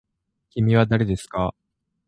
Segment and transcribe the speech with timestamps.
[0.49, 1.53] きみはだれですか。